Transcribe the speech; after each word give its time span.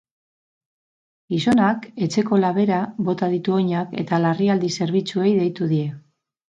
Gizonak 1.33 1.85
etxeko 2.07 2.41
labera 2.45 2.81
bota 3.11 3.31
ditu 3.35 3.57
oinak 3.61 3.97
eta 4.07 4.21
larrialdi 4.27 4.75
zerbitzuei 4.81 5.37
deitu 5.45 5.75
die. 5.77 5.89